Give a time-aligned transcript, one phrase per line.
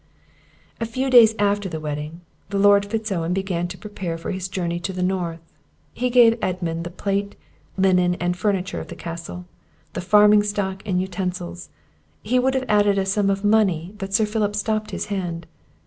[0.79, 4.47] A few days after the wedding, the Lord Fitz Owen began to prepare for his
[4.49, 5.41] journey to the north.
[5.93, 7.35] He gave to Edmund the plate,
[7.77, 9.45] linen, and furniture of the Castle,
[9.93, 11.69] the farming stock and utensils;
[12.23, 15.45] he would have added a sum of money, but Sir Philip stopped his hand.